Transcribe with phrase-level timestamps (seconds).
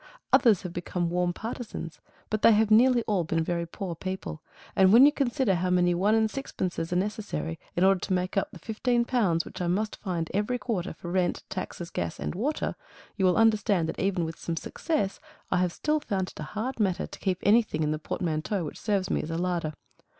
[0.33, 1.99] Others have become warm partisans.
[2.31, 4.41] But they have nearly all been very poor people;
[4.75, 8.35] and when you consider how many one and sixpences are necessary in order to make
[8.35, 12.33] up the fifteen pounds which I must find every quarter for rent, taxes, gas and
[12.33, 12.73] water,
[13.15, 15.19] you will understand that even with some success,
[15.51, 18.81] I have still found it a hard matter to keep anything in the portmanteau which
[18.81, 19.73] serves me as larder.